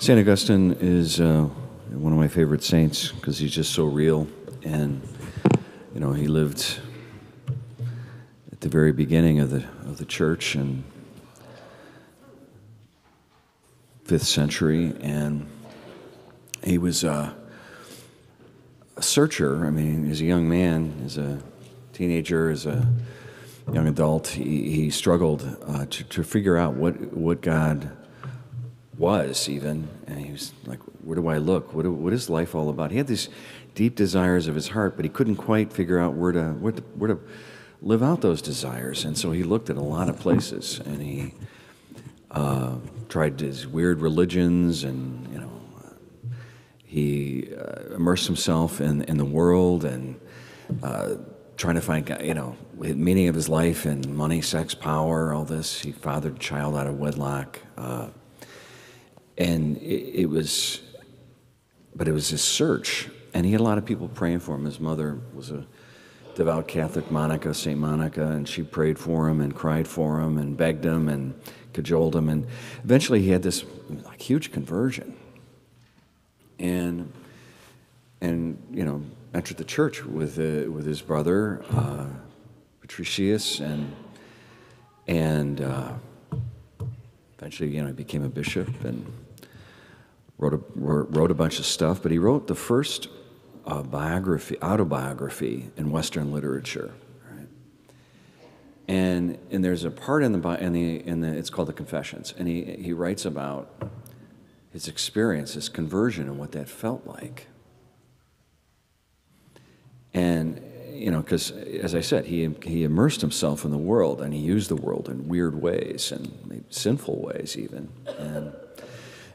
[0.00, 0.18] St.
[0.18, 1.42] Augustine is uh,
[1.90, 4.26] one of my favorite saints because he's just so real.
[4.62, 5.06] And,
[5.92, 6.80] you know, he lived
[8.50, 10.84] at the very beginning of the, of the church and
[14.02, 14.94] fifth century.
[15.02, 15.46] And
[16.64, 17.34] he was uh,
[18.96, 19.66] a searcher.
[19.66, 21.42] I mean, as a young man, as a
[21.92, 22.90] teenager, as a
[23.70, 27.98] young adult, he, he struggled uh, to, to figure out what, what God
[29.00, 29.88] was even.
[30.06, 31.74] And he was like, where do I look?
[31.74, 32.90] What, what is life all about?
[32.90, 33.30] He had these
[33.74, 36.82] deep desires of his heart, but he couldn't quite figure out where to, where to,
[36.94, 37.18] where to
[37.80, 39.04] live out those desires.
[39.04, 41.34] And so he looked at a lot of places and he
[42.30, 42.76] uh,
[43.08, 45.50] tried his weird religions and, you know,
[46.84, 50.20] he uh, immersed himself in, in the world and
[50.82, 51.14] uh,
[51.56, 55.80] trying to find, you know, meaning of his life and money, sex, power, all this.
[55.80, 57.60] He fathered a child out of wedlock.
[59.40, 60.82] And it, it, was,
[61.94, 63.08] but it was his search.
[63.32, 64.66] And he had a lot of people praying for him.
[64.66, 65.66] His mother was a
[66.34, 67.78] devout Catholic, Monica, St.
[67.78, 71.34] Monica, and she prayed for him and cried for him and begged him and
[71.72, 72.28] cajoled him.
[72.28, 72.46] And
[72.84, 75.16] eventually he had this like, huge conversion.
[76.58, 77.10] And,
[78.20, 79.02] and, you know,
[79.32, 82.08] entered the church with, uh, with his brother, uh,
[82.82, 83.96] Patricius, and,
[85.06, 85.92] and uh,
[87.38, 89.10] eventually, you know, he became a bishop and
[90.40, 93.08] wrote a, wrote a bunch of stuff, but he wrote the first
[93.66, 96.92] uh, biography, autobiography in Western literature.
[98.88, 102.34] And, and there's a part in the, in the, in the, it's called the Confessions,
[102.36, 103.70] and he, he writes about
[104.72, 107.46] his experience, his conversion, and what that felt like.
[110.12, 110.60] And,
[110.92, 114.40] you know, because as I said, he, he immersed himself in the world and he
[114.40, 117.90] used the world in weird ways and sinful ways, even.
[118.18, 118.52] And,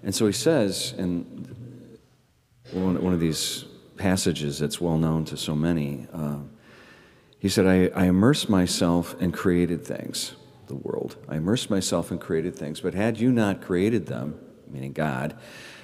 [0.05, 1.57] and so he says in
[2.71, 3.65] one, of these
[3.97, 6.37] passages that's well known to so many, uh,
[7.39, 10.35] he said, I, I immerse myself in created things,
[10.67, 11.15] the world.
[11.27, 14.39] I immersed myself in created things, but had you not created them,
[14.69, 15.35] meaning God,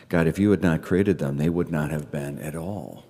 [0.08, 3.06] God, if you had not created them, they would not have been at all.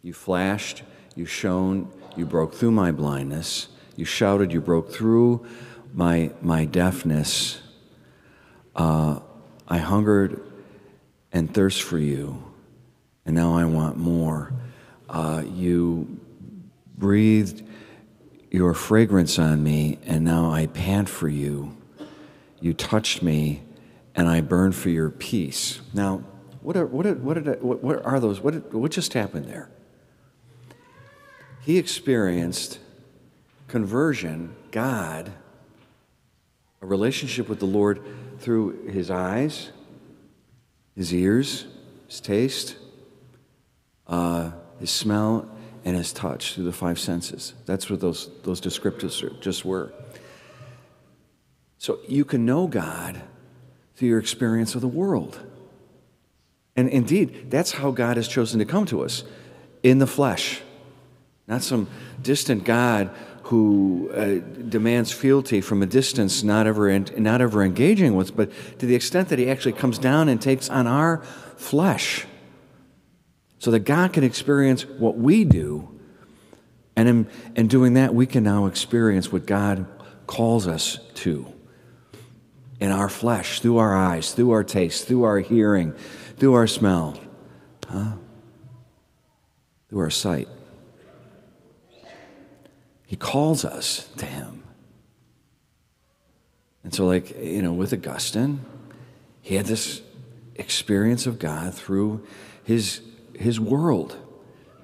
[0.00, 0.82] You flashed,
[1.14, 5.46] you shone, you broke through my blindness, you shouted, you broke through
[5.92, 7.60] my, my deafness.
[8.74, 9.20] Uh,
[9.68, 10.40] I hungered
[11.32, 12.42] and thirst for you,
[13.24, 14.52] and now I want more.
[15.08, 16.20] Uh, you
[16.96, 17.62] breathed
[18.50, 21.76] your fragrance on me, and now I pant for you.
[22.60, 23.62] You touched me,
[24.14, 25.80] and I burn for your peace.
[25.92, 26.22] Now,
[26.62, 28.40] what are, what, are, what, are, what are those?
[28.40, 29.68] What, what just happened there?
[31.60, 32.78] He experienced
[33.68, 35.32] conversion, God,
[36.86, 38.02] relationship with the Lord
[38.38, 39.70] through his eyes,
[40.94, 41.66] his ears,
[42.06, 42.76] his taste,
[44.06, 45.48] uh, his smell,
[45.84, 47.54] and his touch through the five senses.
[47.64, 49.92] That's what those, those descriptors just were.
[51.78, 53.22] So you can know God
[53.94, 55.40] through your experience of the world.
[56.74, 59.24] And indeed, that's how God has chosen to come to us
[59.82, 60.60] in the flesh.
[61.46, 61.88] Not some
[62.20, 63.10] distant God
[63.46, 68.86] who uh, demands fealty from a distance, not ever, not ever engaging with, but to
[68.86, 71.22] the extent that he actually comes down and takes on our
[71.56, 72.26] flesh
[73.60, 75.88] so that God can experience what we do.
[76.96, 79.86] And in, in doing that, we can now experience what God
[80.26, 81.46] calls us to
[82.80, 85.94] in our flesh, through our eyes, through our taste, through our hearing,
[86.36, 87.16] through our smell,
[87.88, 88.14] huh?
[89.88, 90.48] through our sight.
[93.06, 94.64] He calls us to Him.
[96.84, 98.60] And so, like, you know, with Augustine,
[99.42, 100.02] he had this
[100.54, 102.24] experience of God through
[102.64, 103.00] his,
[103.34, 104.16] his world,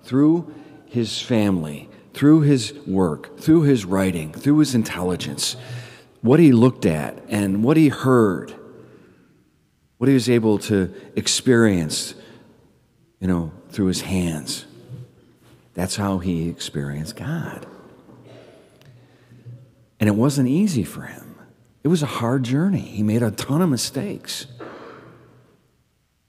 [0.03, 0.53] through
[0.87, 5.57] his family, through his work, through his writing, through his intelligence,
[6.21, 8.55] what he looked at and what he heard,
[9.99, 12.15] what he was able to experience,
[13.21, 14.67] you know, through his hands.
[15.75, 17.67] That's how he experienced God.
[20.03, 21.37] And it wasn't easy for him.
[21.85, 22.81] It was a hard journey.
[22.81, 24.49] He made a ton of mistakes.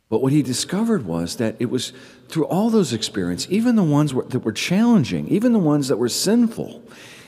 [0.09, 1.91] But what he discovered was that it was
[2.27, 6.07] through all those experiences, even the ones that were challenging, even the ones that were
[6.07, 6.83] sinful,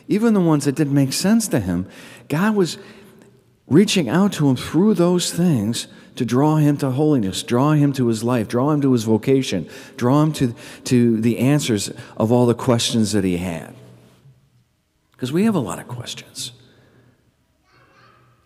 [0.07, 1.87] even the ones that didn't make sense to him,
[2.27, 2.77] God was
[3.65, 8.05] reaching out to him through those things to draw him to holiness, draw him to
[8.05, 9.67] his life, draw him to his vocation,
[9.97, 10.53] draw him to,
[10.83, 13.73] to the answers of all the questions that he had.
[15.15, 16.51] Because we have a lot of questions.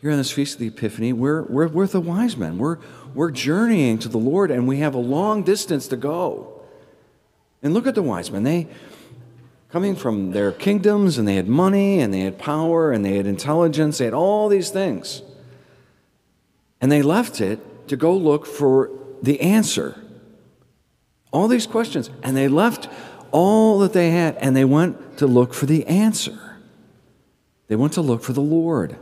[0.01, 2.57] here on this Feast of the Epiphany, we're, we're, we're the wise men.
[2.57, 2.77] We're,
[3.16, 6.62] we're journeying to the Lord, and we have a long distance to go.
[7.63, 8.44] And look at the wise men.
[8.44, 8.68] They,
[9.69, 13.25] coming from their kingdoms, and they had money, and they had power, and they had
[13.25, 15.24] intelligence, they had all these things.
[16.81, 18.92] And they left it to go look for
[19.24, 20.00] the answer.
[21.31, 22.10] All these questions.
[22.21, 22.88] And they left
[23.31, 26.49] all that they had, and they went to look for the answer.
[27.69, 28.98] They went to look for the Lord.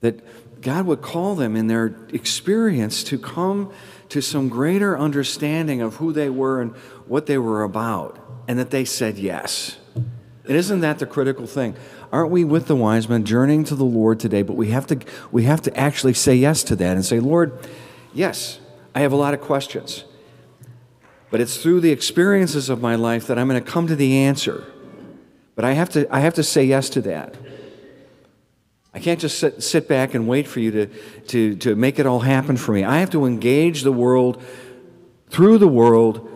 [0.00, 3.72] That God would call them in their experience to come
[4.08, 6.74] to some greater understanding of who they were and
[7.06, 9.78] what they were about, and that they said yes.
[9.94, 11.76] And isn't that the critical thing?
[12.10, 14.42] Aren't we with the wise men journeying to the Lord today?
[14.42, 14.98] But we have to,
[15.30, 17.68] we have to actually say yes to that and say, Lord,
[18.12, 18.60] yes,
[18.94, 20.04] I have a lot of questions.
[21.30, 24.18] But it's through the experiences of my life that I'm going to come to the
[24.18, 24.71] answer.
[25.54, 27.36] But I have to, I have to say yes to that.
[28.94, 30.86] I can't just sit, sit back and wait for you to,
[31.28, 32.84] to, to make it all happen for me.
[32.84, 34.42] I have to engage the world
[35.30, 36.28] through the world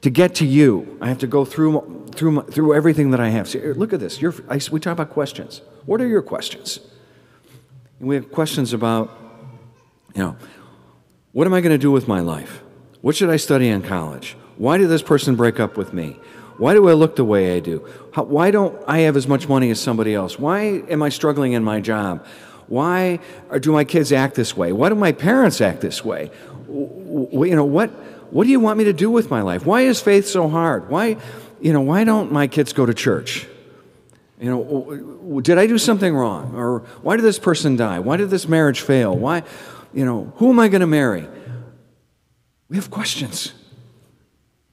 [0.00, 0.96] to get to you.
[1.00, 3.48] I have to go through, through, through everything that I have.
[3.48, 4.22] See, look at this.
[4.48, 5.60] I, we talk about questions.
[5.84, 6.80] What are your questions?
[7.98, 9.10] And we have questions about,
[10.14, 10.36] you know,
[11.32, 12.62] what am I going to do with my life?
[13.02, 14.36] What should I study in college?
[14.56, 16.16] Why did this person break up with me?
[16.60, 17.88] Why do I look the way I do?
[18.12, 20.38] How, why don't I have as much money as somebody else?
[20.38, 22.26] Why am I struggling in my job?
[22.68, 23.18] Why
[23.60, 24.70] do my kids act this way?
[24.70, 26.30] Why do my parents act this way?
[26.68, 27.88] You know, what,
[28.30, 29.64] what do you want me to do with my life?
[29.64, 30.90] Why is faith so hard?
[30.90, 31.16] Why,
[31.62, 33.46] you know, why don't my kids go to church?
[34.38, 36.54] You know, did I do something wrong?
[36.54, 38.00] Or why did this person die?
[38.00, 39.16] Why did this marriage fail?
[39.16, 39.44] Why,
[39.94, 41.26] you know, who am I going to marry?
[42.68, 43.54] We have questions,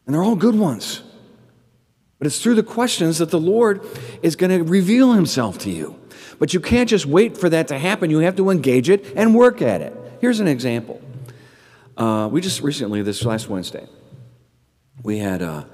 [0.05, 1.01] and they're all good ones.
[2.17, 3.85] But it's through the questions that the Lord
[4.23, 5.99] is going to reveal himself to you.
[6.39, 8.09] But you can't just wait for that to happen.
[8.09, 9.95] You have to engage it and work at it.
[10.19, 11.01] Here's an example.
[11.95, 13.87] Uh, we just recently, this last Wednesday,
[15.03, 15.65] we had uh,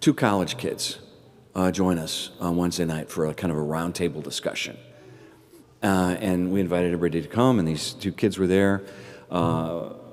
[0.00, 0.98] two college kids
[1.54, 4.76] uh, join us on Wednesday night for a kind of a roundtable discussion.
[5.82, 8.82] Uh, and we invited everybody to come, and these two kids were there.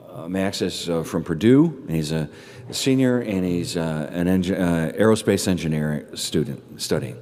[0.10, 2.30] Uh, uh, Max is from Purdue, and he's a
[2.72, 7.18] senior, and he's uh, an uh, aerospace engineering student studying.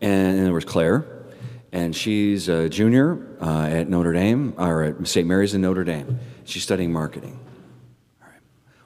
[0.00, 1.06] And, and there was Claire,
[1.72, 5.26] and she's a junior uh, at Notre Dame, or at St.
[5.26, 6.18] Mary's in Notre Dame.
[6.44, 7.38] She's studying marketing.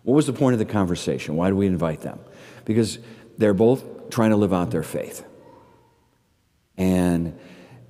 [0.03, 1.37] What was the point of the conversation?
[1.37, 2.19] Why do we invite them?
[2.65, 2.99] Because
[3.37, 5.25] they're both trying to live out their faith.
[6.79, 7.39] And,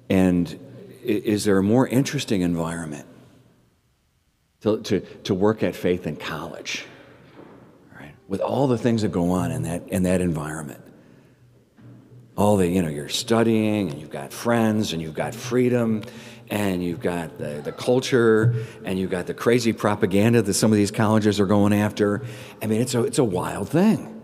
[0.09, 0.59] and
[1.03, 3.06] is there a more interesting environment
[4.62, 6.84] to, to, to work at faith in college?
[7.99, 8.14] Right?
[8.26, 10.82] With all the things that go on in that, in that environment.
[12.37, 16.02] All the, you know, you're studying and you've got friends and you've got freedom
[16.50, 20.76] and you've got the, the culture and you've got the crazy propaganda that some of
[20.76, 22.25] these colleges are going after.
[22.62, 24.14] I mean, it's a, it's a wild thing.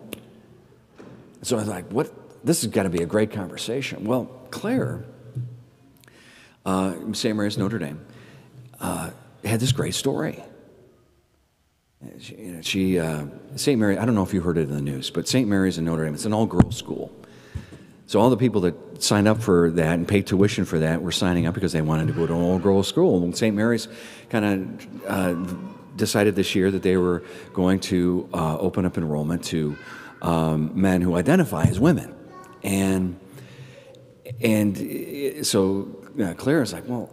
[1.43, 2.13] So I was like, what?
[2.45, 4.05] This has got to be a great conversation.
[4.05, 5.05] Well, Claire,
[6.65, 7.37] uh, St.
[7.37, 8.05] Mary's Notre Dame,
[8.81, 9.11] uh,
[9.45, 10.43] had this great story.
[12.19, 13.27] She, you know, she uh,
[13.57, 13.79] St.
[13.79, 15.49] Mary, I don't know if you heard it in the news, but St.
[15.49, 17.11] Mary's in Notre Dame, it's an all girls school.
[18.07, 21.13] So all the people that signed up for that and paid tuition for that were
[21.13, 23.23] signing up because they wanted to go to an all girls school.
[23.23, 23.57] And St.
[23.57, 23.89] Mary's
[24.29, 25.55] kind of uh,
[25.97, 29.77] decided this year that they were going to uh, open up enrollment to
[30.21, 32.15] um, men who identify as women.
[32.63, 33.19] And,
[34.41, 37.11] and so uh, Claire is like, well,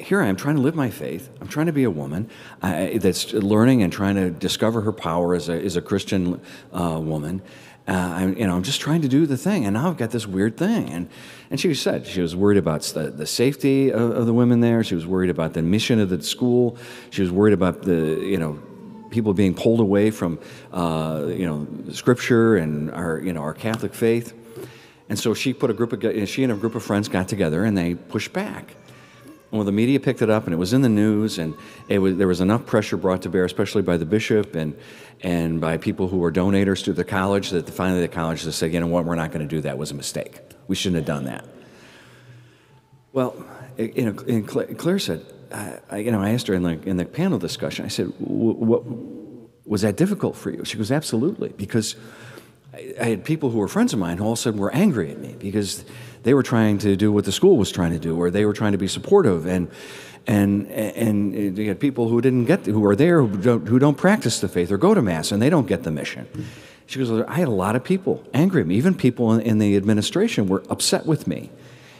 [0.00, 1.28] here I am trying to live my faith.
[1.40, 2.28] I'm trying to be a woman
[2.62, 6.40] uh, that's learning and trying to discover her power as a, as a Christian
[6.72, 7.42] uh, woman.
[7.88, 10.10] Uh, I'm, you know, I'm just trying to do the thing, and now I've got
[10.10, 10.88] this weird thing.
[10.90, 11.08] And,
[11.50, 14.84] and she said she was worried about the, the safety of, of the women there.
[14.84, 16.76] She was worried about the mission of the school.
[17.10, 18.60] She was worried about the, you know,
[19.10, 20.38] people being pulled away from,
[20.72, 24.34] uh, you know, Scripture and our, you know, our Catholic faith.
[25.08, 27.64] And so she put a group of, she and a group of friends got together
[27.64, 28.76] and they pushed back.
[29.50, 31.56] Well, the media picked it up, and it was in the news, and
[31.88, 34.76] was, there was enough pressure brought to bear, especially by the bishop and
[35.22, 38.72] and by people who were donors to the college, that finally the college just said,
[38.72, 39.72] you know what, we're not going to do that.
[39.72, 40.40] It was a mistake.
[40.66, 41.44] We shouldn't have done that.
[43.12, 43.44] Well,
[43.76, 44.42] you know,
[44.74, 45.26] Claire said,
[45.90, 47.84] I, you know, I asked her in the in the panel discussion.
[47.84, 48.84] I said, what
[49.66, 50.64] was that difficult for you?
[50.64, 51.96] She goes, absolutely, because
[52.72, 55.34] I had people who were friends of mine who all sudden were angry at me
[55.38, 55.84] because
[56.22, 58.52] they were trying to do what the school was trying to do, or they were
[58.52, 59.70] trying to be supportive, and
[60.26, 63.96] and and you had people who didn't get who are there who don't, who don't
[63.96, 66.28] practice the faith or go to mass, and they don't get the mission.
[66.86, 68.74] She goes, I had a lot of people angry at me.
[68.74, 71.50] Even people in the administration were upset with me,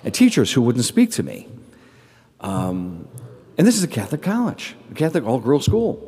[0.05, 1.49] and teachers who wouldn't speak to me.
[2.41, 3.07] Um,
[3.57, 6.07] and this is a Catholic college, a Catholic all girls school.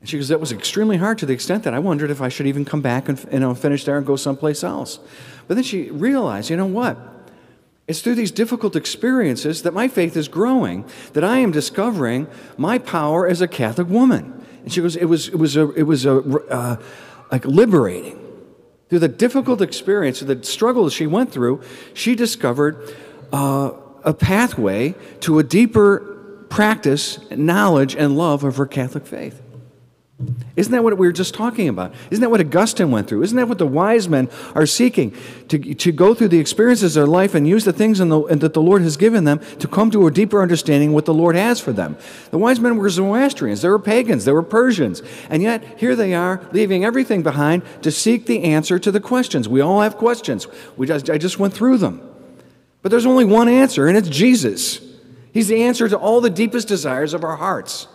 [0.00, 2.28] And she goes, That was extremely hard to the extent that I wondered if I
[2.28, 4.98] should even come back and you know, finish there and go someplace else.
[5.46, 6.98] But then she realized, you know what?
[7.86, 12.26] It's through these difficult experiences that my faith is growing, that I am discovering
[12.56, 14.44] my power as a Catholic woman.
[14.62, 16.76] And she goes, It was, it was, a, it was a, uh,
[17.30, 18.20] like liberating.
[18.88, 21.62] Through the difficult experience, the struggles she went through,
[21.92, 22.94] she discovered
[23.32, 23.72] uh,
[24.02, 29.42] a pathway to a deeper practice, knowledge, and love of her Catholic faith.
[30.54, 31.92] Isn't that what we were just talking about?
[32.10, 33.24] Isn't that what Augustine went through?
[33.24, 35.12] Isn't that what the wise men are seeking?
[35.48, 38.54] To, to go through the experiences of their life and use the things the, that
[38.54, 41.34] the Lord has given them to come to a deeper understanding of what the Lord
[41.34, 41.96] has for them.
[42.30, 45.02] The wise men were Zoroastrians, they were pagans, they were Persians.
[45.28, 49.48] And yet, here they are, leaving everything behind to seek the answer to the questions.
[49.48, 50.46] We all have questions.
[50.76, 52.00] We just, I just went through them.
[52.82, 54.80] But there's only one answer, and it's Jesus.
[55.32, 57.88] He's the answer to all the deepest desires of our hearts.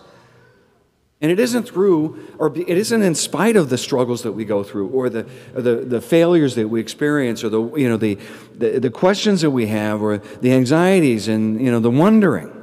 [1.22, 4.64] And it isn't through, or it isn't in spite of the struggles that we go
[4.64, 8.18] through, or the, or the, the failures that we experience, or the, you know, the,
[8.56, 12.56] the, the questions that we have, or the anxieties and you know, the wondering.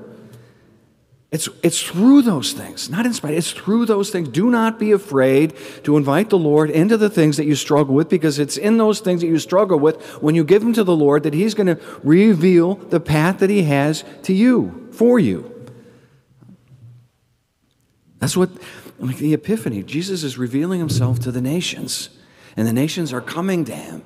[1.32, 4.28] It's, it's through those things, not in spite, it's through those things.
[4.30, 8.08] Do not be afraid to invite the Lord into the things that you struggle with,
[8.08, 10.96] because it's in those things that you struggle with when you give them to the
[10.96, 15.52] Lord that He's going to reveal the path that He has to you, for you.
[18.18, 18.50] That's what,
[18.98, 22.08] like the Epiphany, Jesus is revealing himself to the nations,
[22.56, 24.02] and the nations are coming to him.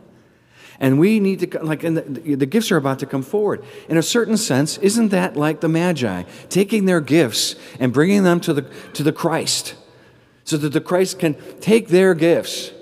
[0.81, 3.63] And we need to, like, and the, the, gifts are about to come forward.
[3.91, 8.41] In a certain sense, isn't that like the Magi, taking their gifts and bringing them
[8.41, 8.63] to the,
[8.95, 9.75] to the Christ,
[10.45, 12.73] so that the Christ can take their gifts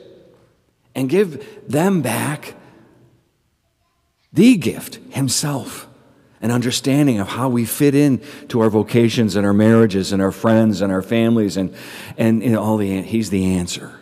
[0.94, 2.54] and give them back
[4.32, 5.87] the gift, Himself
[6.40, 10.32] an understanding of how we fit in to our vocations and our marriages and our
[10.32, 11.74] friends and our families and,
[12.16, 13.98] and you know, all the he's the answer.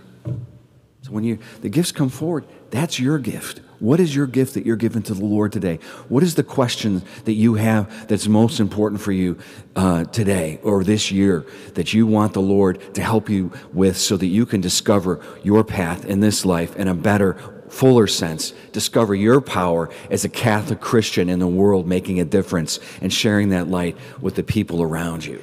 [1.03, 3.61] So when you the gifts come forward that's your gift.
[3.79, 5.79] What is your gift that you're giving to the lord today?
[6.09, 9.39] What is the question that you have that's most important for you
[9.75, 14.17] uh, today or this year that you want the lord to help you with so
[14.17, 19.15] that you can discover your path in this life and a better fuller sense, discover
[19.15, 23.69] your power as a Catholic Christian in the world, making a difference and sharing that
[23.69, 25.43] light with the people around you.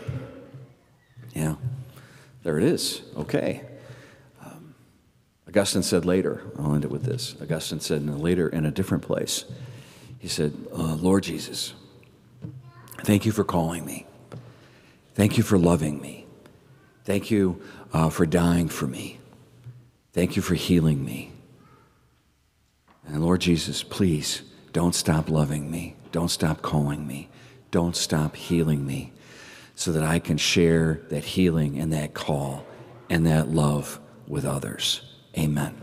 [1.33, 1.55] Yeah,
[2.43, 3.01] there it is.
[3.17, 3.61] Okay.
[4.43, 4.75] Um,
[5.47, 7.35] Augustine said later, I'll end it with this.
[7.41, 9.45] Augustine said in later, in a different place,
[10.19, 11.73] he said, uh, Lord Jesus,
[12.99, 14.05] thank you for calling me.
[15.15, 16.25] Thank you for loving me.
[17.03, 17.61] Thank you
[17.91, 19.19] uh, for dying for me.
[20.13, 21.31] Thank you for healing me.
[23.07, 25.95] And Lord Jesus, please don't stop loving me.
[26.11, 27.29] Don't stop calling me.
[27.71, 29.11] Don't stop healing me
[29.75, 32.65] so that I can share that healing and that call
[33.09, 35.01] and that love with others.
[35.37, 35.75] Amen.